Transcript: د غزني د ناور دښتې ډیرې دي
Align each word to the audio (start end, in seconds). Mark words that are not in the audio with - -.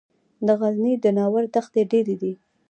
د 0.45 0.47
غزني 0.59 0.93
د 1.03 1.05
ناور 1.17 1.43
دښتې 1.53 1.81
ډیرې 1.91 2.15
دي 2.21 2.33